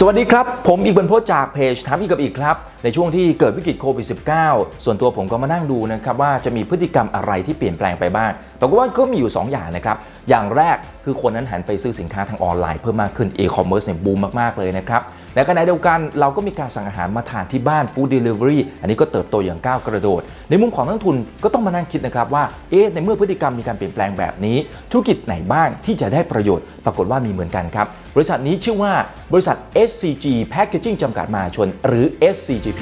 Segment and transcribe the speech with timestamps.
[0.00, 4.06] สวัสดีครับ ผมอีกบรรพจน์จากเพจถามอีกกับอีกครับ ในช่วงที่เกิดวิกฤตโควิด
[4.44, 8.30] -19 ส่วนตัวผมก็มานั่งดูนะครับว่าจะมีพฤติกรรมอะไรที่เปลี่ยนแปลงไปบ้าง
[8.60, 9.96] ปรากฏว่าก็มีอยู่ 2 อย่างนะครับ
[10.28, 15.02] อย่างแรกคือคนนั้นหันไปซื้อสินค้าทางออนไลน์เพิ่มมากขึ้นอีคอมเมิร์ซเนี่ยบูมมาก ๆ เลยนะครับ
[15.36, 20.20] แต่ขณะเดียวกันเราก็มีการสั่งอาหารมาทานที่บ้าน food delivery อันนี้ก็เติบโตอย่างก้าวกระโดด
[20.50, 24.56] ในมุมของนักลงทุนก็ต้องมานั่งคิดนะครับว่าเอ๊ะในเมื่อพฤติกรรมมีการเปลี่ยนแปลงแบบนี้
[24.90, 28.92] ธุรกิจไหนบ้างที่จะได้ประโยชน์ ปรากฏว่ามีเหมือนกันครับ บริษัทนี้ชื่อว่า
[29.32, 29.56] บริษัท
[29.88, 32.80] SCG Packaging จำกัดมหาชน หรือ SCGP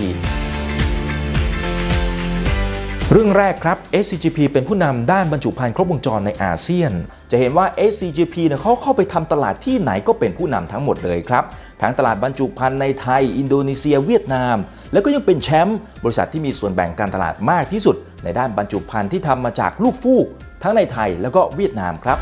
[3.17, 6.93] เรื่องแรกครับ SCGP เป็นผู้นำด้านบรรจุภัณฑ์ครบวงจรในอาเซียน
[7.31, 11.45] จะเห็นว่า SCGP เนี่ยเขาเข้าไปทำตลาดที่ไหนก็เป็นผู้นำทั้งหมดเลยครับ
[11.83, 14.57] ทั้งตลาดบรรจุภัณฑ์ในไทย อินโดนีเซีย เวียดนาม
[14.93, 20.27] แล้วก็ยังเป็นแชมป์บริษัทที่มีส่วนแบ่งการตลาดมากที่สุด ในด้านบรรจุภัณฑ์ที่ทำมาจากลูกฟูก
[20.63, 22.19] ทั้งในไทยแล้วก็เวียดนามครับ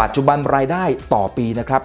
[0.00, 1.82] ปัจจุบันรายได้ต่อปีนะครับ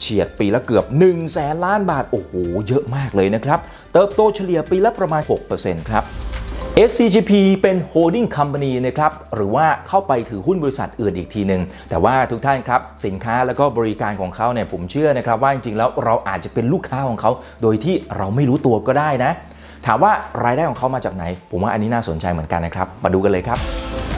[0.00, 2.32] เฉียดปีละเกือบ1แสนล้านบาทโอ้โห
[2.68, 3.58] เยอะมากเลยนะครับ
[3.92, 5.22] เติบโตเฉลี่ยปีละประมาณ
[5.56, 6.04] 6%ครับ
[6.78, 7.32] SCGP
[7.62, 17.30] เป็น holding company นะครับหรือว่าเข้าไปถือหุ้นบริษัทอื่นอีกทีหนึ่งแต่ว่าทุกท่านครับสินค้าแล้วก็บริการของเขาเนี่ยผมเชื่อนะครับว่าจริงๆแล้วเราอาจจะเป็นลูกค้าของเขา
[17.62, 19.32] โดยที่เราไม่รู้ตัวก็ได้นะ
[19.86, 20.12] ถามว่า
[20.44, 23.58] รายได้ของเขามาจากไหน ผมว่าอันนี้น่าสนใจเหมือนกันนะครับ มาดูกันเลยครับ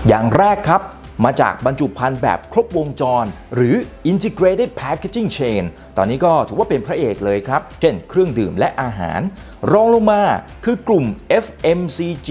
[0.09, 0.81] อย่างแรกครับ
[1.25, 3.25] มาจากบรรจุภัณฑ์แบบครบวงจร
[3.55, 3.75] หรือ
[4.11, 5.63] integrated packaging chain
[5.97, 9.21] ตอนนี้ก็ถือว่าเป็นพระเอกเลยครับ เช่นเครื่องดื่มและอาหาร
[9.73, 10.23] รองลงมา
[10.65, 11.05] คือกลุ่ม
[11.45, 12.31] FMCG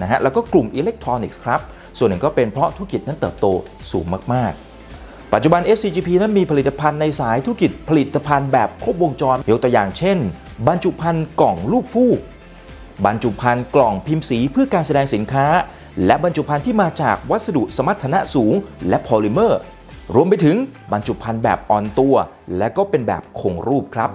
[0.00, 1.60] นะฮะแล้วก็กลุ่ม electronics ครับ
[1.98, 3.46] ส่วนหนึ่งก็เป็นเพราะธุรกิจนั้นเติบโต
[3.92, 10.18] สูงมาก ๆปัจจุบัน SCGP นั้นมีผลิตภัณฑ์ในสายธุรกิจผลิตภัณฑ์แบบครบวงจรยกตัวอย่างเช่น
[10.66, 12.18] บรรจุภัณฑ์กล่องลูกฟูก
[13.06, 15.46] บรรจุภัณฑ์กล่องพิมพ์สีเพื่อการแสดงสินค้า
[16.06, 18.54] และบรรจุภัณฑ์ที่มาจากวัสดุสมรรถนะสูง
[18.88, 19.60] และโพลิเมอร์
[20.14, 20.56] รวมไปถึง
[20.92, 22.14] บรรจุภัณฑ์แบบอ่อนตัว
[22.58, 24.10] และก็เป็นแบบคงรูปครับ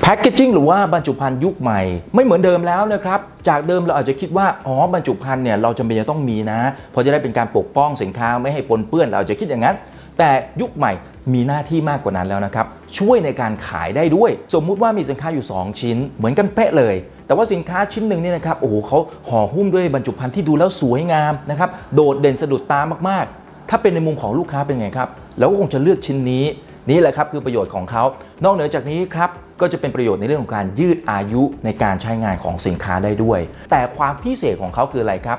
[0.00, 1.80] แพคเกจิ้งหรือว่าบรรจุภัณฑ์ยุคใหม่
[2.14, 9.76] ไม่เหมือนเดิมแล้วนะครับ จากเดิมเราอาจจะคิดว่า อ๋อบรรจุภัณฑ์เนี่ยเราจำเป็นจะต้องมีนะ เพราะจะได้เป็นการปกป้องสินค้าไม่ให้ปนเปื้อนเราจะคิดอย่างนั้น
[10.18, 10.30] แต่
[10.60, 10.92] ยุคใหม่
[11.32, 12.66] มีหน้าที่มากกว่านั้นแล้วนะครับ
[12.98, 16.94] ช่วยในการขายได้ด้วย สมมุติว่ามีสินค้าอยู่ 2 ชิ้น เหมือนกันเป๊ะเลย
[17.26, 18.98] แต่ว่าสินค้าชิ้นหนึ่งเนี่ยนะครับโอ้โหเขา
[19.28, 25.08] ห่อหุ้มด้วยบรรจุภัณฑ์ที่ดูแล้วสวยงามนะครับโดดเด่นสะดุดตามากๆ ถ้าเป็นในมุมของลูกค้าเป็นไงครับ
[25.38, 26.44] เราก็คงจะเลือกชิ้นนี้
[26.90, 28.02] นี่แหละครับคือประโยชน์ของเขา
[28.44, 29.30] นอกเหนือจากนี้ครับ
[29.60, 33.40] ก็จะเป็นประโยชน์ในเรื่องของการยืดอายุในการใช้งานของสินค้าได้ด้วย
[33.70, 35.38] แต่ความพิเศษของเขาคืออะไรครับ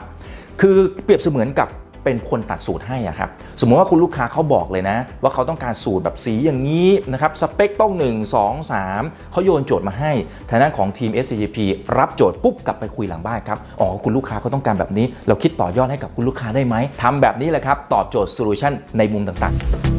[0.62, 1.68] คือเปรียบเสมือนกับ
[2.05, 3.29] เป็นคนตัดสูตรให้อะครับ
[3.61, 10.11] สมมติว่าคุณลูกค้าเขาบอกเลยนะ ว่าเขาต้องการสูตรแบบสีอย่างนี้นะครับสเปคต้อง 1 2 3เขาโยนโจทย์มาให้
[10.49, 11.57] ทางด้านของทีม SCGP
[11.97, 19.94] รับโจทย์ปุ๊บกลับไปคุยหลังบ้านครับอ๋อคุณลูกค้าเขาต้องการแบบนี้ เราคิดต่อยอดให้กับคุณลูกค้าได้ไหมทำแบบนี้แหละครับตอบโจทย์โซลูชันในมุมต่างๆ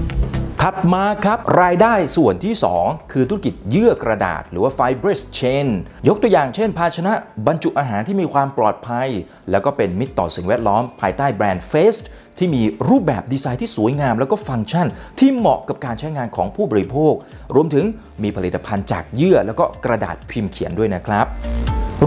[0.69, 5.67] ถัดมาครับ รายได้ส่วนที่ 2 คือธุรกิจเยื่อกระดาษ หรือว่า fibrous chain
[6.09, 7.13] ยกตัวอย่างเช่น ภาชนะ
[7.47, 9.09] บรรจุอาหารที่มีความปลอดภัย
[9.51, 12.01] แล้วก็เป็นมิตรต่อสิ่งแวดล้อมภายใต้แบรนด์ Face
[12.39, 14.87] ที่มีรูปแบบดีไซน์ที่สวยงาม แล้วก็ฟังก์ชัน
[15.19, 17.13] ที่เหมาะกับการใช้งานของผู้บริโภค
[17.55, 17.85] รวมถึง
[18.23, 21.27] มีผลิตภัณฑ์จากเยื่อ แล้วก็กระดาษพิมพ์เขียนด้วยนะครับ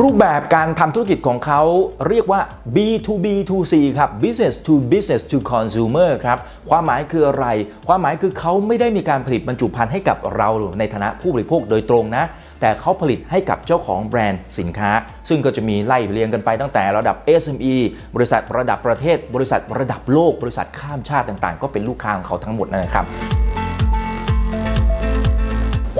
[0.01, 1.61] รูปแบบการทำธุรกิจของเขา
[2.07, 2.41] เรียกว่า
[2.75, 6.37] B2B2C ครับ Business to Business to Consumer ครับ
[6.69, 7.45] ความหมายคืออะไร
[7.87, 12.25] ความหมายคือเขาไม่ได้มีการผลิตบรรจุภัณฑ์ให้กับเราในฐานะผู้บริโภคโดยตรงนะ
[12.61, 14.91] แต่เขาผลิตให้กับเจ้าของแบรนด์สินค้า
[15.29, 17.75] ซึ่งก็จะมีไล่เรียงกันไปตั้งแต่ระดับ SME
[18.15, 23.05] บริษัทระดับประเทศ บริษัทระดับโลก บริษัทข้ามชาติต่างๆ ก็เป็นลูกค้าของเขาทั้งหมดนะครับ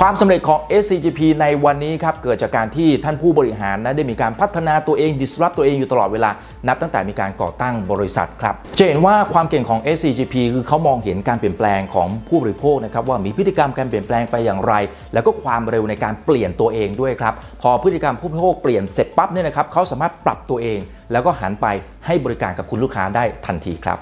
[0.04, 6.30] ความสำเร็จของ SCGP ในวันนี้ครับเกิดจากการที่ท่านผู้บริหารนะได้มีการพัฒนาตัวเอง disrupt ตัวเองอยู่ตลอดเวลา
[6.68, 14.74] นับตั้งแต่มีการก่อตั้งบริษัทครับจะเห็นว่าความเก่งของ SCGP คือเขามองเห็นการเปลี่ยนแปลงของผู้บริโภคนะครับว่ามีพฤติกรรมการเปลี่ยนแปลงไปอย่างไร
[15.14, 20.80] แล้วก็ความเร็วในการเปลี่ยนตัวเองด้วยครับพอพฤติกรรมผู้บริโภคเปลี่ยนเสร็จปั๊บเนี่ยนะครับเขาสามารถปรับตัวเอง
[21.12, 21.68] แล้วก็หันไป
[22.06, 23.98] ให้บริการกับคุณลูกค้าได้ทันทีครับ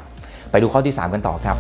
[0.51, 1.57] ไปดูข้อที่ 3 กันต่อครับ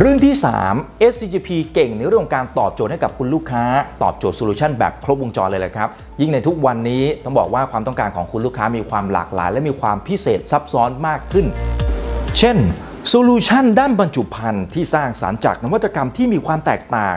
[0.00, 0.34] เรื่องที่
[0.70, 3.64] 3 SCGP เก่งในเรื่องของการตอบโจทย์ให้กับคุณลูกค้า
[4.02, 5.88] ตอบโจทย์ solution แบบครบวงจรเลยแหละครับ
[6.20, 11.46] ยิ่งในทุกวันนี้ต้องบอกว่าความต้องการของคุณลูกค้ามีความหลากหลาย และมีความพิเศษซับซ้อนมากขึ้น
[12.38, 12.56] เช่น
[13.08, 17.16] solution ด้านบรรจุภัณฑ์ที่สร้างสรรค์จากนวัตกรรมที่มีความแตกต่าง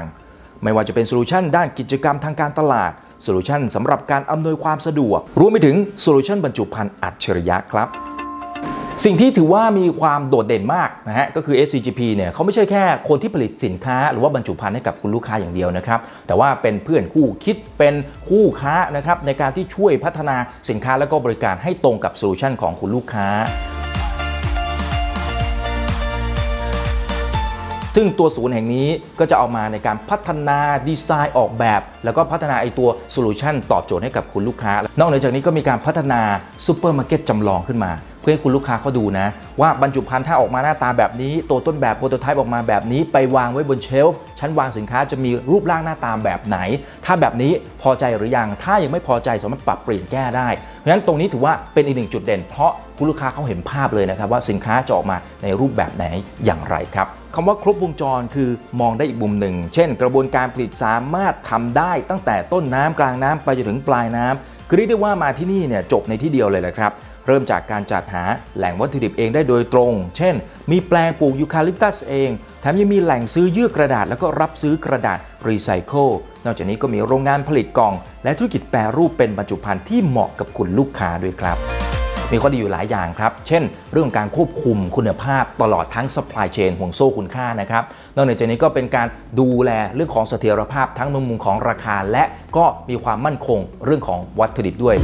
[0.64, 2.92] ไม่ว่าจะเป็น solution ด้านกิจกรรมทางการตลาด
[3.24, 7.90] solution สำหรับการอำนวยความสะดวก รวมไปถึง solution บรรจุภัณฑ์อัจฉริยะครับ
[9.06, 17.94] สิ่งที่ถือว่ามีความโดดเด่นมากนะฮะก็คือ SCGP เนี่ยเขาไม่ใช่แค่คนที่ผลิตสินค้า หรือว่าบรรจุภัณฑ์ให้กับคุณลูกค้าอย่างเดียวนะครับ แต่ว่าเป็นเพื่อนคู่คิดเป็น
[18.28, 20.38] คู่ค้านะครับในการที่ช่วยพัฒนา
[20.70, 23.28] สินค้าและก็บริการให้ตรงกับ solution ของคุณลูกค้า
[28.00, 28.88] ซึ่งตัวศูนย์แห่งนี้
[29.20, 36.22] ก็จะเอามาในการพัฒนาดีไซน์ออกแบบ แล้วก็พัฒนาไอ้ตัว solution ตอบโจทย์ให้กับคุณลูกค้า นอกจากนี้ก็มีการพัฒนา
[36.66, 37.92] ซูเปอร์มาร์เก็ตจำลองขึ้นมา
[38.28, 39.28] เพื่อให้คุณลูกค้าเขาดูนะ
[39.62, 46.58] ว่าบรรจุภัณฑ์ถ้าออกมาหน้าตาแบบนี้ ตัวต้นแบบ prototype ออกมาแบบนี้ ไปวางไว้บน shelf ชั้นวางสินค้าจะมีรูปร่างหน้าตาแบบไหน
[47.06, 47.52] ถ้าแบบนี้
[47.82, 56.06] พอใจหรือยัง ถ้ายังไม่พอใจสามารถปรับเปลี่ยนแก้ได้เพราะฉะนั้นตรงนี้ถือว่าเป็นอีกหนึ่งจุดเด่น เพราะคุณลูกค้าเขาเห็นภาพเลยนะครับว่าสินค้าจะออกมาในรูปแบบไหน
[56.46, 58.50] อย่างไรครับคำว่าครบวงจรคือ
[58.82, 66.92] มองได้อีกมุมหนึ่ง เช่น กระบวนการผลิตสามารถทำได้ตั้งแต่ต้นน้ำกลางน้ำไปจนถึงปลายน้ำคือเรียกได้ว่ามาที่นี่เนี่ยจบในที่เดียวเลยแหละครับ
[67.28, 68.24] เริ่มจากการจัดหา
[68.58, 70.36] แหล่งวัตถุดิบเองได้โดยตรง เช่น
[70.72, 72.30] มีแปลงปลูกยูคาลิปตัสเอง
[72.62, 76.08] แถมยังมีแหล่งซื้อเยื่อกระดาษ แล้วก็รับซื้อกระดาษรีไซเคิล
[76.46, 77.94] นอกจากนี้ก็มีโรงงานผลิตกล่อง
[78.24, 81.60] และธุรกิจแปรรูปเป็นบรรจุภัณฑ์ที่เหมาะกับคุณลูกค้าด้วยครับ
[82.32, 87.84] มีข้อดีอยู่หลายอย่างครับ เช่น เรื่องการควบคุมคุณภาพตลอดทั้ง supply chain ห่วงโซ่คุณค่านะครับ
[88.16, 89.08] นอกจากนี้ก็เป็นการ
[89.40, 92.24] ดูแลเรื่องของเสถียรภาพทั้งในมุมของราคา และ
[92.58, 94.98] ก็มีความมั่นคงเรื่องของวัตถุดิบด้วย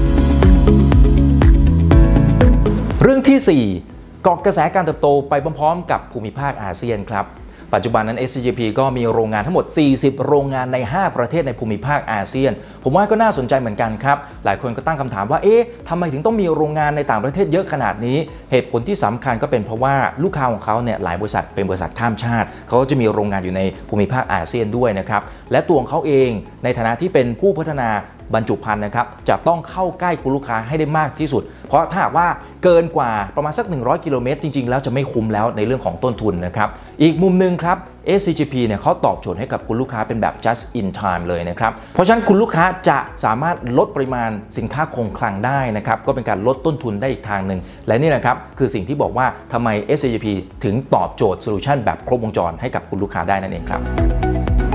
[3.06, 7.26] เรื่องที่ 4 เกาะกระแสการเติบโตไปพร้อมๆ กับภูมิภาคอาเซียนครับ
[7.74, 9.66] ปัจจุบันนั้น SCGP ก็มีโรงงานทั้งหมด
[9.96, 12.52] 40 โรงงานใน 5 ประเทศในภูมิภาคอาเซียน
[12.84, 18.18] ผมว่าก็น่าสนใจเหมือนกันครับ หลายคนก็ตั้งคำถามว่า เอ๊ะทำไมถึงต้องมีโรงงานในต่างประเทศเยอะขนาดนี้
[18.52, 25.22] เหตุผลที่สำคัญก็เป็นเพราะว่าลูกค้าของเขาเนี่ยหลายบริษัทเป็นบริษัทข้ามชาติ เขาก็จะมีโรงงานอยู่ในภูมิภาคอาเซียนด้วยนะครับ
[25.52, 26.30] และตัวของเขาเอง
[26.64, 27.90] ในฐานะที่เป็นผู้พัฒนา
[28.34, 32.28] บรรจุภัณฑ์นะครับจะต้องเข้าใกล้คุณลูกค้าให้ได้มากที่สุด เพราะถ้าหากว่า
[32.64, 36.70] เกินกว่าประมาณสัก 100 กิโลเมตรจริง ๆ แล้วจะไม่คุ้มแล้วในเรื่องของต้นทุนนะครับ
[37.02, 37.78] อีกมุมหนึ่งครับ
[38.20, 50.28] SCGP เนี่ยเขาตอบโจทย์ให้กับคุณลูกค้าเป็นแบบ just in time เลยนะครับ เพราะฉะนั้นคุณลูกค้าจะสามารถลดปริมาณสินค้าคงคลังได้นะครับ ก็เป็นการลดต้นทุนได้อีกทางหนึ่ง และนี่นะครับ คือสิ่งที่บอกว่าทำไม SCGP
[50.64, 53.84] ถึงตอบโจทย์โซลูชันแบบครบวงจรให้กับคุณลูกค้าได้นั่นเองครับ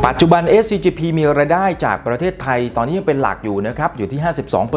[0.06, 4.20] ปัจจุบัน SCGP มีรายได้จากประเทศไทยตอนนี้ยังเป็นหลักอยู่นะครับ อยู่ที่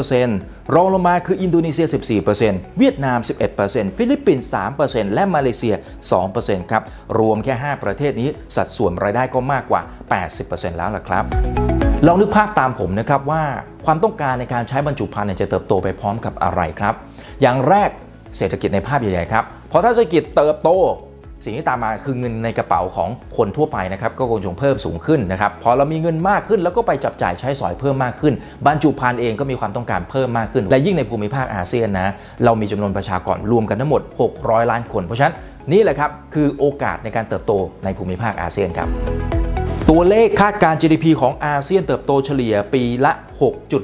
[0.09, 1.88] 52%รองลงมาคืออินโดนีเซีย
[2.31, 3.19] 14%เวียดนาม
[3.59, 4.50] 11%ฟิลิปปินส์
[4.81, 5.75] 3%และมาเลเซีย
[6.23, 6.83] 2%ครับ
[7.19, 9.81] รวมแค่ 5 ประเทศนี้สัดส่วนรายได้ก็มากกว่า
[10.29, 11.23] 80%แล้วล่ะครับ
[12.07, 13.44] ลองนึกภาพตามผมนะครับว่า
[13.85, 16.94] ความต้องการในการใช้บรรจุภัณฑ์จะเติบโตไปพร้อมกับอะไรครับ
[17.41, 17.89] อย่างแรก
[18.38, 20.69] เศรษฐกิจในภาพใหญ่ๆครับพอถ้าเศรษฐกิจเติบโต
[21.46, 28.34] สิ่งที่ตามมาคือเงินในกระเป๋าของคนทั่วไปนะครับก็คงจะเพิ่มสูงขึ้นนะครับพอเรามีเงินมากขึ้นแล้วก็ไปจับจ่ายใช้สอยเพิ่มมากขึ้น
[28.66, 32.14] บรรจุภัณฑ์เองก็มีความต้องการเพิ่มมากขึ้น และยิ่งในภูมิภาคอาเซียนนะ
[32.46, 34.02] เรามีจำนวนประชากรรวมกันทั้งหมด
[34.36, 35.36] 600 ล้านคน เพราะฉะนั้น
[35.72, 37.52] นี่แหละครับคือโอกาสในการเติบโต
[37.84, 38.88] ในภูมิภาคอาเซียนครับ
[39.90, 43.12] ตัวเลขคาดการ GDP ของอาเซียนเติบโตเฉลี่ยปีละ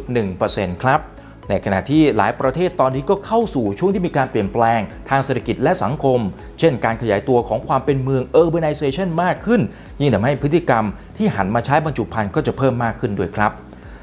[0.06, 1.00] 6.1%ครับ
[1.50, 4.80] ในขณะที่หลายประเทศตอนนี้ก็เข้าสู่ช่วงที่มีการเปลี่ยนแปลง
[5.10, 6.20] ทางเศรษฐกิจและสังคม
[6.60, 9.62] เช่นการขยายตัวของความเป็นเมือง urbanization มากขึ้น
[10.02, 10.86] ยิ่งทำให้พฤติกรรม
[11.18, 13.52] ที่หันมาใช้บรรจุภัณฑ์ก็จะเพิ่มมากขึ้นด้วยครับ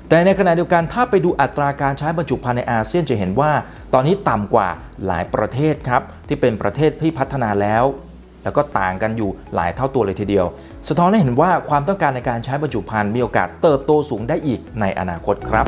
[0.08, 3.52] แต่ในขณะเดียวกันถ้าไปดูอัตราการใช้บรรจุภัณฑ์ในอาเซียนจะเห็นว่า
[3.94, 4.68] ตอนนี้ต่ำกว่า
[5.06, 7.84] หลายประเทศครับ ที่เป็นประเทศที่พัฒนาแล้ว
[8.44, 10.46] แล้วก็ต่างกันอยู่หลายเท่าตัวเลยทีเดียว
[10.88, 15.66] สะท้อนให้เห็นว่าความต้องการในการใช้บรรจุภัณฑ์มีโอกาสเติบโตสูงได้อีกในอนาคตครับ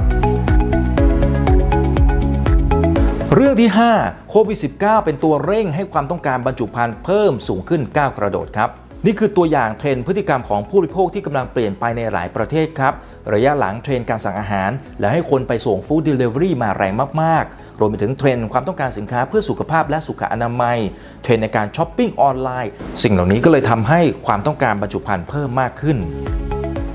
[3.48, 8.70] เรื่องที่5โควิด -19 เป็นตัวเร่งให้ความต้องการบรรจุภัณฑ์เพิ่มสูงขึ้นก้าวกระโดดครับ
[9.06, 12.94] นี่คือตัวอย่างเทรนด์พฤติกรรมของผู้บริโภคที่กำลังเปลี่ยนไปในหลายประเทศครับ
[13.32, 20.78] ระยะหลังเทรนด์การสั่งอาหาร และให้คนไปส่ง food delivery มาแรงมาก ๆ รวมไปถึงเทรนด์ความต้องการสินค้าเพื่อสุขภาพและสุขอนามัย
[21.22, 22.70] เทรนด์ในการช้อปปิ้งออนไลน์
[23.02, 25.98] สิ่งเหล่านี้ก็เลยทำให้ความต้องการบรรจุภัณฑ์เพิ่มมากขึ้น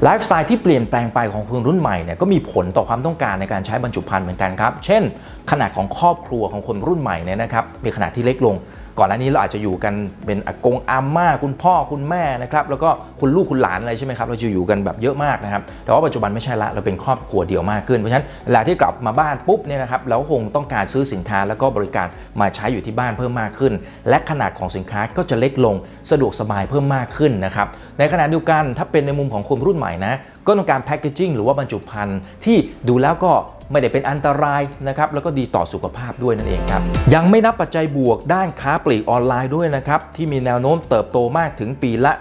[0.04, 5.04] ไลฟ์สไตล์ที่เปลี่ยนแปลงไปของคนรุ่นใหม่เนี่ยก็มีผลต่อความต้องการในการใช้บรรจุภัณฑ์เหมือนกันครับ เช่น
[5.52, 8.56] ขนาดของครอบครัวของคนรุ่นใหม่เนี่ยนะครับมีขนาดที่เล็กลง
[9.00, 9.94] ก่อนหน้านี้เราอาจจะอยู่กัน
[10.26, 22.08] เป็นอากงอาม่าคุณพ่อคุณแม่นะครับแล้วก็คุณลูกคุณหลานอะไรใช่ไหมครับเราจะอยู่กันแบบเยอะมากนะครับแต่ว่าปัจจุบันไม่ใช่ละเราเป็นครอบครัวเดียวมากขึ้นเพราะฉะนั้นเวลาที่กลับมาบ้านปุ๊บเนี่ยนะครับเราคงต้องการซื้อสินค้าแล้วก็บริการ
[22.40, 23.74] มาใช้อยู่ที่บ้านเพิ่มมากขึ้น
[24.10, 25.76] และขนาดของสินค้าก็จะเล็กลง
[26.12, 27.68] สะดวกสบายเพิ่มมากขึ้นนะครับ
[28.00, 30.14] ในขณะเดียวกันถ้าเป็นในมุมของคนรุ่นใหม่นะ
[30.48, 32.58] ก็ต้องการแพคเกจิ้งหรือว่าบรรจุภัณฑ์ที่
[32.88, 33.32] ดูแล้วก็
[33.72, 36.82] ไม่ได้เป็นอันตรายนะครับแล้วก็ดีต่อสุขภาพด้วยนั่นเองครับ
[37.14, 42.14] ยังไม่นับปัจจัยบวกด้านค้าปลีกออนไลน์ด้วยนะครับที่มีแนวโน้มเติบโตมากถึงปีละ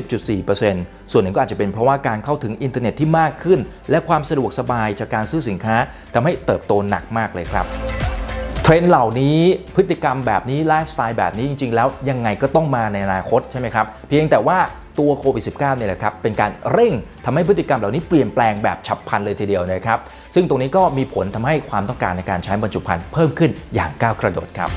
[0.00, 5.76] 30.4%ส่วนหนึ่งก็อาจจะเป็นเพราะว่าการเข้าถึงอินเทอร์เน็ตที่มากขึ้น และความสะดวกสบายจากการซื้อสินค้า
[6.14, 7.66] ทำให้เติบโตหนักมากเลยครับ
[8.62, 9.38] เทรนด์เหล่านี้
[9.76, 14.58] พฤติกรรมแบบนี้ไลฟ์สไตล์แบบนี้จริง ๆ แล้วยังไงก็ต้องมาในอนาคตใช่ไหมครับ เพียงแต่ว่า
[14.98, 16.92] ตัวโควิด -19 เนี่ยแหละครับเป็นการเร่ง
[17.24, 19.98] ทำให้พฤติกรรมเหล่านี้เปลี่ยนแปลงแบบฉับพลันเลยทีเดียวนะครับ
[20.34, 24.70] ซึ่งตรงนี้ก็มีผลทำให้ความต้องการในการใช้บรรจุภัณฑ์เพิ่มขึ้นอย่างก้าวกระโดดครับ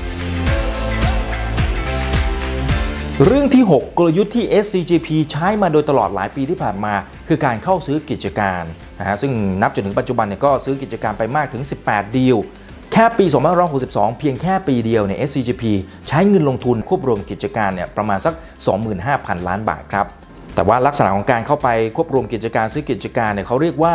[3.26, 6.94] เรื่องที่ 6 กลยุทธ์ที่ SCGP ใช้มาโดยตลอดหลายปีที่ผ่านมา
[7.28, 8.62] คือการเข้าซื้อกิจการ
[8.98, 12.36] นะฮะซึ่งนับจนถึงปัจจุบันเนี่ยก็ซื้อกิจการไปมากถึง 18 ดีล
[12.92, 13.26] แค่ปี
[13.72, 15.64] 2562 เพียงแค่ปีเดียวเนี่ย SCGP
[16.08, 18.34] ใช้เงินลงทุนควบรวมกิจการเนี่ยประมาณสัก
[18.90, 20.06] 25,000 ล้านบาทครับ
[20.54, 23.94] แต่ว่าลักษณะของการเข้าไปควบรวมกิจการซื้อกิจการเนี่ยเขาเรียกว่า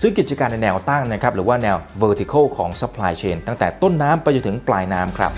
[0.00, 5.32] ซื้อกิจการในแนวตั้งนะครับหรือว่าแนว vertical ของ supply chain ตั้งแต่ต้นน้ำไปจนถึงปลายน้ำครับ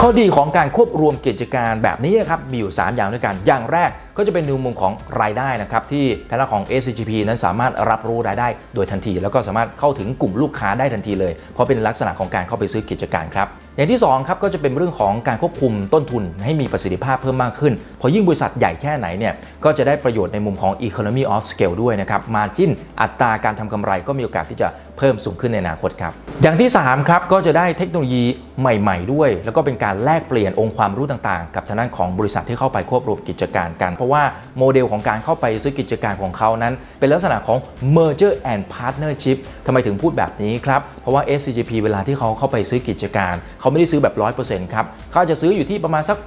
[0.00, 22.70] ข้อดีของการควบรวมกิจการแบบนี้นะครับมีอยู่ 3 อย่างด้วยกัน อย่างแรก ก็จะเป็นในมุมของรายได้นะครับที่ทางด้านของ SCGP นั้นสามารถรับรู้รายได้โดยทันที แล้วก็สามารถเข้าถึงกลุ่มลูกค้าได้ทันทีเลย เพราะเป็นลักษณะของการเข้าไปซื้อกิจการครับอย่างที่2ครับก็จะเป็นเรื่องของการควบคุมต้นทุนให้มีประสิทธิภาพเพิ่มมากขึ้น พอยิ่งบริษัทใหญ่แค่ไหนเนี่ยก็จะได้ประโยชน์ในมุมของ economy of scale ด้วยนะครับ margin
[23.00, 28.24] อัตราการทำกำไรก็มีโอกาสที่จะเพิ่มสูงขึ้นในอนาคตครับ อย่างที่3ครับก็จะได้เทคโนโลยี
[28.60, 34.26] ใหม่ ๆ ด้วย แล้วก็เป็นการแลกเปลี่ยนองค์ความรู้ต่างๆ กับทางด้านของบริษัทที่เข้าไปควบรวมกิจการกันเพราะว่า
[34.58, 37.58] โมเดลของการเข้าไปซื้อกิจการของเขานั้น เป็นลักษณะของ
[37.96, 46.18] merger and partnership ทำไมถึงพูดแบบนี้ครับ เพราะว่า SCGP เวลาที่เขาเข้าไปซื้อกิจการ เขาไม่ได้ซื้อแบบ 100%ครับเขาจะซื้ออยู่ที่ประมาณสัก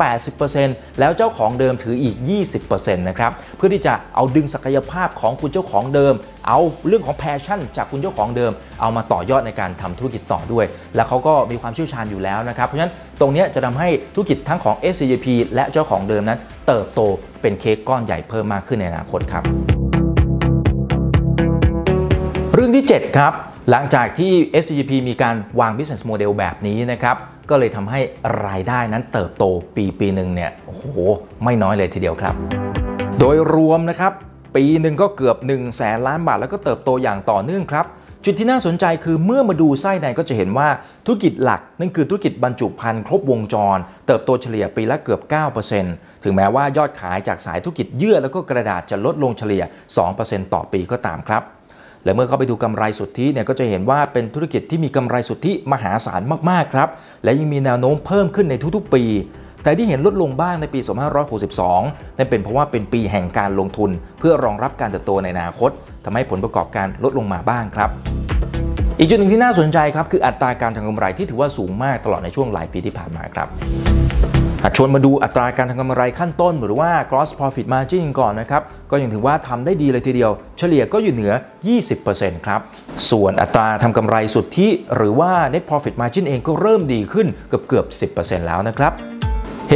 [0.46, 2.15] 80%แล้วเจ้าของเดิมถืออีก
[2.58, 6.13] 20%นะครับเพื่อที่จะเอาดึงศักยภาพของคุณเจ้าของเดิม
[6.48, 17.02] เอาเรื่องของแพชชั่น จากคุณเจ้าของเดิม เอามาต่อยอดในการทำธุรกิจต่อด้วย แล้วเขาก็มีความเชี่ยวชาญอยู่แล้วนะครับ เพราะฉะนั้นตรงนี้จะทำให้ธุรกิจทั้งของ SCGP และเจ้าของเดิมนั้น เติบโต
[17.42, 19.44] เป็นเค้กก้อนใหญ่เพิ่มมากขึ้นในอนาคตครับ
[22.54, 23.34] เรื่องที่ 7 ครับ
[23.72, 24.32] หลังจากที่
[24.64, 27.16] SCGP มีการวาง business model แบบนี้นะครับ
[27.50, 28.00] ก็เลยทำให้
[28.46, 29.44] รายได้นั้นเติบโต
[29.75, 30.86] ปีปีหนึ่งเนี่ยโอ้โห
[31.44, 32.36] ไม่น้อยเลยทีเดียวครับ
[33.20, 34.14] โดยรวมนะครับ
[34.56, 37.86] ปีหนึ่งก็เกือบ1นึ่งแสนล้านบาทแล้วก็เติบโตอย่างต่อเนื่องครับ
[38.24, 40.70] จุดที่น่าสนใจคือเมื่อมาดูไส้ในก็จะเห็นว่า
[41.06, 45.22] ธุรกิจหลัก นั่นคือธุรกิจบรรจุภัณฑ์ครบวงจร เติบโตเฉลี่ยปีละเกือบ
[45.72, 49.64] 9%ถึงแม้ว่ายอดขายจากสายธุรกิจเยื่อแล้วก็กระดาษจะลดลงเฉลี่ย
[50.08, 51.44] 2%ต่อปีก็ตามครับ
[52.04, 56.90] และเมื่อเข้าไปดูกำไรสุทธิเนี่ยก็จะเห็นว่าเป็นธุรกิจที่มีกำไรสุทธิมหาศาลมากๆครับ
[57.24, 59.04] และยังมีแนวโน้มเพิ่มขึ้นในทุกๆปี
[59.66, 60.80] แต่ที่เห็นลดลงบ้างในปี
[61.50, 65.72] 2562 นั่นเป็นเพราะว่าเป็นปีแห่งการลงทุน เพื่อรองรับการเติบโตในอนาคต
[66.06, 67.90] ทำให้ผลประกอบการลดลงมาบ้างครับ
[69.00, 73.48] อีกจุดหนึ่งที่น่าสนใจครับคืออัตราการทำกำไรที่ถือว่าสูงมากตลอดในช่วงหลายปีที่ผ่านมาครับ
[74.64, 81.34] หากชวนมาดูอัตราการทำกำไรขั้นต้นหรือว่า gross profit margin ก่อนนะครับ ก็ยังถือว่าทำได้ดีเลยทีเดียว เฉลี่ยก็อยู่เหนือ
[81.90, 82.62] 20%ครับ
[83.12, 89.15] ส่วนอัตราทำกำไรสุทธิหรือว่า net profit margin เองก็เริ่มดีขึ้นเกือบเกือบ 10%แล้วนะครับ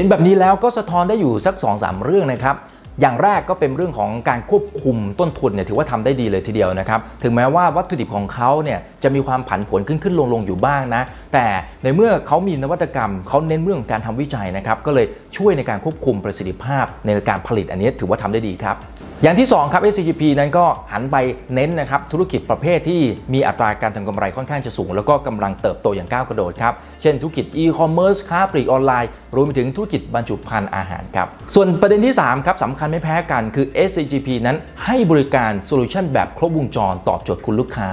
[0.02, 2.56] ห็นแบบนี้แล้วก็สะท้อนได้อยู่สัก 2-3 เรื่องนะครับ
[3.02, 11.04] อย่างแรกก็เป็นเรื่องของการควบคุมต้นทุนเนี่ยถือว่าทำได้ดีเลยทีเดียวนะครับ ถึงแม้ว่าวัตถุดิบของเขาเนี่ยจะมีความผันผวนขึ้นขึ้นลงลงอยู่บ้างนะ
[11.34, 11.46] แต่
[11.84, 15.06] ในเมื่อเขามีนวัตกรรม เขาเน้นเรื่องของการทำวิจัยนะครับ ก็เลย
[15.38, 18.76] ช่วยในการควบคุมประสิทธิภาพในการผลิตอันนี้ถือว่าทำได้ดีครับ
[19.24, 21.16] อย่างที่ 2 ครับ SCGP นั้นก็หันไป
[21.54, 23.02] เน้นนะครับธุรกิจประเภทที่
[23.34, 37.92] มีอัตราการทำกำไรค่อนข้างจะสูง แล้วก็กำลังเติบโตอย่างก้าวกระโดดครับ เช่นธุรกิจ e-commerce ค้าปลีกออนไลน์รวมไปถึงธุรกิจบรรจุภัณฑ์อาหารครับ ส่วนประเด็นที่ 3 ครับสำคัญไม่แพ้กันคือ SCGP นั้นให้บริการโซลูชันแบบครบวงจรตอบโจทย์คุณลูกค้า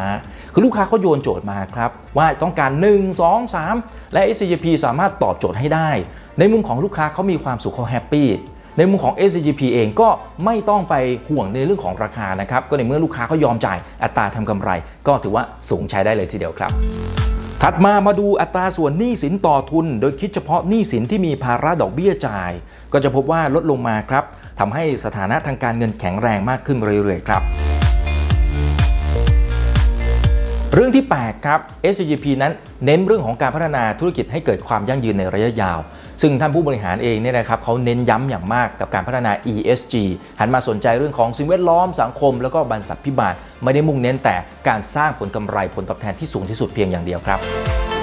[0.53, 5.91] คือลูกค้าเขาโยนโจทย์มาครับว่าต้องการ 1 2 3 และ SCGP สามารถตอบโจทย์ให้ได้
[6.39, 8.29] ในมุมของลูกค้าเขามีความสุขเขาแฮปปี้
[8.77, 10.09] ในมุมของ SCGP เองก็
[10.45, 10.95] ไม่ต้องไป
[11.29, 14.71] ห่วงในเรื่องของราคานะครับ ก็ในเมื่อลูกค้าเขายอมจ่ายอัตราทำกำไร
[15.07, 16.71] ก็ถือว่าสูงใช้ได้เลยทีเดียวครับ
[17.63, 22.53] ถัดมามาดูอัตราส่วนหนี้สินต่อทุน โดยคิดเฉพาะหนี้สินที่มีภาระดอกเบี้ยจ่าย
[22.93, 24.25] ก็จะพบว่าลดลงมาครับ
[24.61, 27.43] ทำให้สถานะทางการเงินแข็งแรงมากขึ้นเรื่อยๆครับ
[30.79, 31.61] เรื่องที่ 8 ครับ
[31.95, 32.53] S G P นั้น
[32.85, 35.79] เน้นเรื่องของการพัฒนาธุรกิจให้เกิดความยั่งยืนในระยะยาว
[36.23, 39.95] ซึ่งท่านผู้บริหารเองเนี่ยนะครับเขาเน้นย้ำอย่างมากกับการพัฒนา ESG
[40.41, 44.37] หันมาสนใจเรื่องของสิ่งแวดล้อมสังคม แล้วก็บรรษัทพิบาลไม่ได้มุ่งเน้นแต่
[44.69, 47.39] การสร้างผลกำไรผลตอบแทนที่สูงที่สุดเพียงอย่างเดียวครับ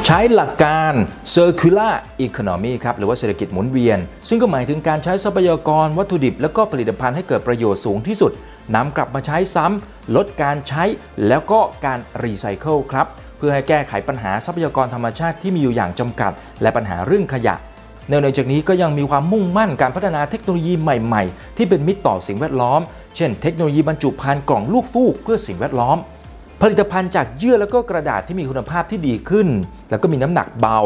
[0.08, 0.94] ใช้หลักการ
[1.36, 1.94] circular
[2.26, 8.32] economy ครับหรือว่าเศรษฐกิจหมุนเวียน ซึ่งก็หมายถึงการใช้ทรัพยากรวัตถุดิบ และก็ผลิตภัณฑ์ให้เกิดประโยชน์สูงที่สุด
[8.76, 10.84] นำกลับมาใช้ซ้ำลดการใช้
[11.28, 13.08] แล้วก็การรีไซเคิลครับ
[13.38, 16.32] เพื่อให้แก้ไขปัญหาทรัพยากรธรรมชาติที่มีอยู่อย่างจำกัด
[16.62, 17.56] และปัญหาเรื่องขยะ
[18.08, 22.82] เนื่องจากนี้ก็ยังมีความมุ่งมั่นการพัฒนาเทคโนโลยีใหม่ ๆ ที่เป็นมิตรต่อสิ่งแวดล้อม
[23.16, 25.98] เช่น เทคโนโลยีบรรจุภัณฑ์กล่องลูกฟูกเพื่อสิ่งแวดล้อม
[26.66, 29.48] ผลิตภัณฑ์จากเยื่อแล้วก็กระดาษที่มีคุณภาพที่ดีขึ้น
[29.90, 30.80] แล้วก็มีน้ำหนักเบา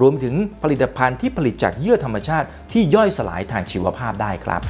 [0.00, 4.62] รวมถึงผลิตภัณฑ์ที่ผลิตจากเยื่อธรรมชาติที่ย่อยสลายทางชีวภาพได้ครับ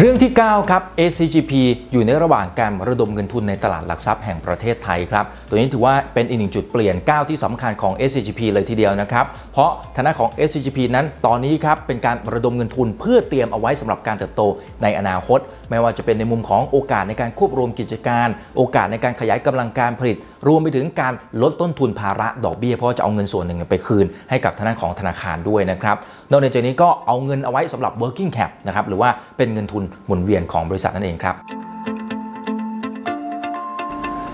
[0.00, 1.52] เรื่องที่ 9 ครับ ACGP
[1.92, 14.42] อยู่ในระหว่างการระดมเงินทุนในตลาดหลักทรัพย์แห่งประเทศไทยครับ ตัวนี้ถือว่าเป็นอีกหนึ่งจุดเปลี่ยนก้าวที่สำคัญของ ACGP เลยทีเดียวนะครับ เพราะฐานะของ ACGP นั้นตอนนี้ครับเป็นการระดมเงินทุนเพื่อเตรียมเอาไว้สำหรับการเติบโต
[14.82, 15.40] ในอนาคต
[15.70, 20.16] ไม่ว่าจะเป็นในมุมของโอกาสในการควบรวมกิจการ โอกาสในการขยายกำลังการผลิต
[20.48, 21.12] รวมไปถึงการ
[21.42, 25.96] ลดต้นทุนภาระดอกเบี้ยเพราะจะเอาเงินส่วนหนึ่งไปคืน ให้กับธนาของธนาคารด้วยนะครับ
[26.30, 31.36] นอกจากนี้ก็เอาเงินเอาไว้สำหรับ working cap นะครับหรือว่าเป็นเงินทุนหมุนเวียนของบริษัทนั่นเองครับ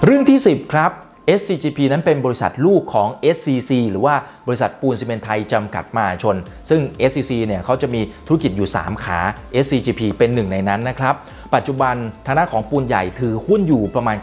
[0.05, 0.93] เรื่องที่ 10 ครับ
[1.41, 4.15] SCGP นั้นเป็นบริษัทลูกของ SCC หรือว่า
[4.49, 6.37] บริษัทปูนซีเมนไทยจำกัดมหาชน
[6.71, 6.81] ซึ่ง
[7.11, 9.21] SCC เนี่ยเขาจะมีธุรกิจอยู่ 3 ขา
[9.65, 11.15] SCGP เป็นหนึ่งในนั้นนะครับ
[11.55, 11.95] ปัจจุบัน
[12.29, 14.17] ฐานะของปูนใหญ่ถือหุ้นอยู่ประมาณ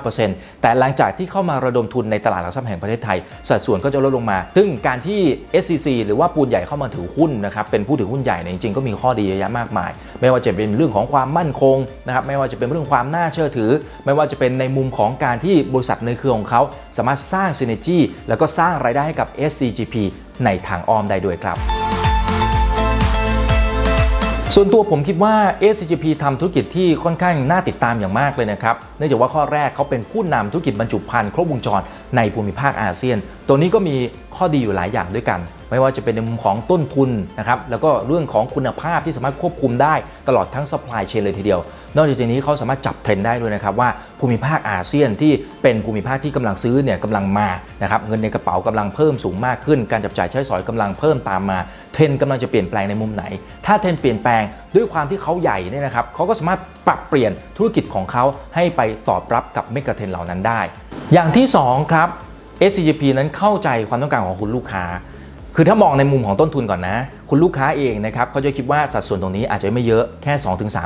[0.00, 3.18] 99%แต่หลังจากที่เข้ามาระดมทุนในตลาดหลักทรัพย์แห่งประเทศไทย
[3.48, 5.20] สัดส่วนก็จะลดลงมา ซึ่งการที่
[5.62, 13.70] SCC หรือว่าปูนใหญ่เข้ามาถือหุ้นนะครับเป็นผู้ถือหุ้นใหญ่เนี่ยจริงๆก็มีข้อดีเยอะแยะมากมาย ไม่ว่าจะเป็นเรื่องของความมั่นคงนะครับไม่ว่าจะเป็นเรื่องความน่าเชื่อถือ
[14.04, 16.62] ไม่ว่าจะเป็นในมุมของการที่บริษัทในเครือของเขา
[16.96, 19.94] สามารถสร้างซีเนจี้แล้วก็สร้างรายได้ให้กับ SCGP
[20.44, 21.77] ในทางอ้อมได้ด้วยครับ
[24.54, 25.34] ส่วนตัวผมคิดว่า
[25.74, 31.80] SCGP ทำธุรกิจที่ค่อนข้างน่าติดตามอย่างมากเลยนะครับ เนื่องจากว่าข้อแรกเขาเป็นผู้นำธุรกิจบรรจุภัณฑ์ครบวงจร
[32.16, 33.96] ในภูมิภาคอาเซียน ตัวนี้ก็มี
[34.36, 35.40] ข้อดีอยู่หลายอย่างด้วยกัน
[35.70, 39.94] ไม่ว่าจะเป็นในมุมของต้นทุนนะครับ แล้วก็เรื่องของคุณภาพที่สามารถควบคุมได้
[40.28, 41.60] ตลอดทั้ง supply chain เลยทีเดียว
[41.96, 43.88] นอกจากนี้เขาสามารถจับเทรนด์ได้ด้วยนะครับว่า
[44.20, 47.48] ภูมิภาคอาเซียนที่เป็นภูมิภาคที่กำลังซื้อเนี่ยกำลังมา
[47.82, 51.58] นะครับเงินในกระเป๋ากำลังเพิ่มสูงมากขึ้น การจับจ่ายใช้สอยกำลังเพิ่มตามมา
[51.92, 53.24] เทรนด์กำลังจะเปลี่ยนแปลงในมุมไหน
[53.66, 54.42] ถ้าเทรนด์เปลี่ยนแปลง
[54.74, 60.60] ด้วยความที่เขาใหญ่เนี่ยนะครับเขาก็สามารถปรับเปลี่ยนธุรกิจของเขาให้ไปตอบรับกับ megatrend เหล่านั้นได้
[61.12, 62.08] อย่างที่สองครับ
[62.70, 64.84] SCGP นั้นเข้าใจความต้องการของคุณลูกค้า
[65.60, 66.96] คือถ้ามองในมุมของต้นทุนก่อนนะ
[67.30, 70.34] คุณลูกค้าเองนะครับเขาจะคิดว่าสัดส่วนตรงนี้อาจจะไม่เยอะแค่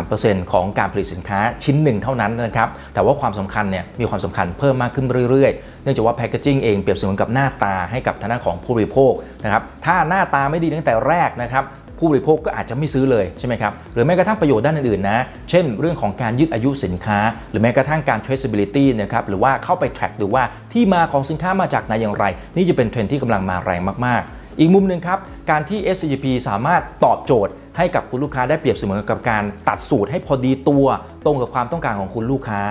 [0.00, 9.12] 2-3%ของการผลิตสินค้าชิ้นหนึ่งเท่านั้นนะครับ แต่ว่าความสำคัญเนี่ยมีความสำคัญเพิ่มมากขึ้นเรื่อยๆ เนื่องจากว่า packaging เองเปรียบเสมือนกับหน้าตาให้กับทางด้านของผู้บริโภค
[9.44, 11.64] นะครับถ้าหน้าตาไม่ดีตั้งแต่แรกนะครับ
[11.99, 15.18] ผู้บริโภคก็อาจจะไม่ซื้อเลยใช่ไหมครับหรือแม้กระทั่งประโยชน์ด้านอื่นๆนะ
[15.51, 17.18] เช่นเรื่องของการยืดอายุสินค้า
[17.51, 22.25] หรือแม้กระทั่งการ traceability นะครับหรือว่าเข้าไป track ดูว่าที่มาของสินค้ามาจากไหนอย่างไร
[22.57, 25.19] นี่จะเป็นเทรนด์ที่กำลังมาแรงมากๆ อีกมุมหนึ่งครับ
[25.51, 30.87] การที่ SCGP สามารถตอบโจทย์ให้กับคุณลูกค้าได้เปรียบเสมอกับการตัดสูตรให้พอดีตัว
[31.25, 32.62] ตรงกับความต้องการของคุณลูกค้า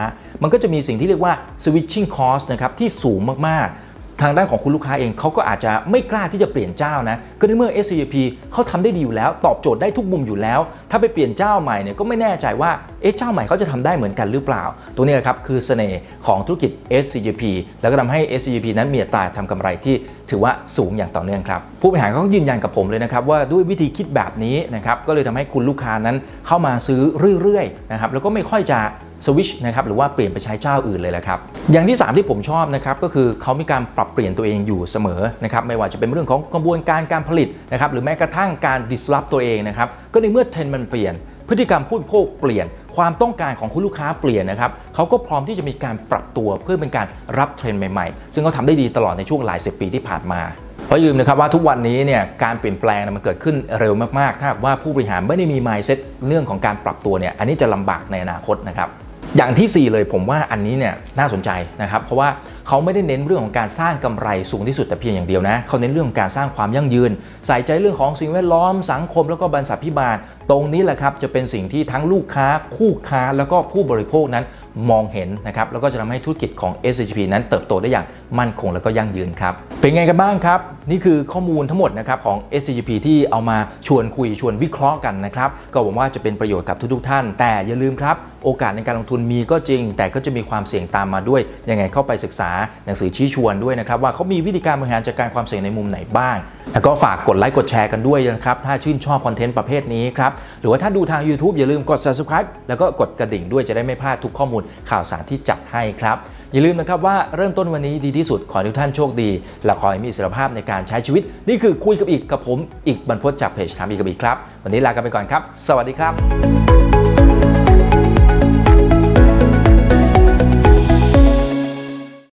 [0.42, 3.91] มันก็จะมีสิ่งที่เรียกว่า switching cost นะครับที่สูงมากๆ
[4.22, 8.16] ทางด้านของคุณลูกค้าเองเขาก็อาจจะไม่กล้าที่จะเปลี่ยนเจ้านะ ก็ในเมื่อ SCP
[8.52, 10.60] เขาทำได้ดีอยู่แล้ว ตอบโจทย์ได้ทุกมุมอยู่แล้ว
[10.92, 14.64] ถ้าไปเปลี่ยนเจ้าใหม่เนี่ยก็ไม่แน่ใจว่าเอ๊ะเจ้าใหม่เขาจะทำได้เหมือนกันหรือเปล่า
[14.96, 16.72] ตัวนี้แหละครับคือเสน่ห์ของธุรกิจ
[17.04, 17.44] SCP
[17.82, 19.96] แล้วก็ทำให้ SCP นั้นมีอัตราทำกำไรที่
[20.30, 27.02] ถือว่าสูงอย่างต่อเนื่องครับ ผู้บริหารเขายืนยันกับผมเลยนะครับว่าด้วยวิธีคิดแบบนี้นะครับก็เลยทำให้คุณลูกค้านั้นเข้ามาซื้อ
[27.42, 28.80] เรื่อยๆนะครับแล้วก็ไม่ค่อยจะ
[29.26, 31.40] สวิชนะครับหรือว่าเปลี่ยนไปใช้เจ้าอื่นเลยแหละครับ
[31.72, 41.14] อย่างที่ 3 ที่ผมชอบนะครับก็คือเขามีการปรับเปลี่ยนตัวเองอยู่เสมอนะครับไม่ว่าจะเป็นเรื่องของกระบวนการการผลิตนะครับหรือแม้กระทั่งการ disrupt ตัวเองนะครับก็ในเมื่อเทรนด์มันเปลี่ยน
[41.50, 47.08] พฤติกรรมผู้บริโภคเปลี่ยนความต้องการของคุณลูกค้าเปลี่ยนนะครับเขาก็พร้อมที่จะมีการปรับตัวเพื่อเป็นการ
[47.38, 50.42] รับเทรนด์ใหม่ๆ ซึ่งเขาทำได้ดีตลอดในช่วงหลายสิบปีที่ผ่านมา
[50.88, 58.90] เพราะยืมนะครับว่าทุกวันนี้เนี่ยการเปลี่ยนแปลงมันเกิดขึ้นเร็วมากๆ ถ้าหากว่าผู้บริหารไม่ได้มี mindset เรื่องของการปรับตัวเนี่ยอันนี้จะลำบากในอนาคตนะครับ
[59.38, 61.50] อย่างที่ 4 เลยผมว่าอันนี้เนี่ยน่าสนใจ
[61.82, 62.30] นะครับเพราะว่า
[62.68, 67.12] เขาไม่ได้เน้นเรื่องของการสร้างกำไรสูงที่สุดแต่เพียงอย่างเดียวนะเขาเน้นเรื่องของการสร้างความยั่งยืน
[67.48, 70.18] ใส่ใจเรื่องของสิ่งแวดล้อมสังคมแล้วก็บรรษัทพิบาล
[70.50, 74.46] ตรงนี้แหละครับจะเป็นสิ่งที่ทั้งลูกค้า คู่ค้าแล้วก็ผู้บริโภคนั้น
[74.90, 78.06] มองเห็นนะครับแล้วก็จะทำให้ธุรกิจของ s h p นั้นเติบโตได้อย่าง
[78.40, 92.52] มั่นคงแล้วก็ยั่งยืนครับ เป็นไงกันบ้างครับ นี่คือข้อมูลทั้งหมดนะครับของ SCGP ที่เอามาชวนคุยชวนวิเคราะห์กันนะครับ ก็หวังว่าจะเป็นประโยชน์กับทุกๆท่าน แต่อย่าลืมครับ โอกาสในการลงทุนมีก็จริง แต่ก็จะมีความเสี่ยงตามมาด้วย ยังไงเข้าไปศึกษา
[92.86, 96.38] หนังสือชี้ชวนด้วยนะครับว่าเขามีวิธีการบริหารจัดการความเสี่ยงในมุมไหนบ้าง
[96.74, 106.18] แล้วก็ฝากกดไลค์กดแชร์กันด้วยนะครับถ้าชื่นชอบคอนเทนต์ประเภทนี้ครับหรือว่าถ้าดูทาง YouTube อย่าลืมกด subscribe แล้วก็กดกระดิ่งด้วยจะได้ไม่พลาดทุกข้อมูลข่าวสารที่จัดให้ครับ
[106.54, 109.30] อย่าลืมนะครับว่าเริ่มต้นวันนี้ดีที่สุด ขอให้ทุกท่านโชคดี
[109.66, 116.81] และขอให้มีอิสรภาพในการใช้ชีวิต นี่คือคุยกับอีกกับผม อีกบรรพตจากเพจถามอีกกับอีกครับ วันนี้ลากันไปก่อนครับ สวัสดีครับ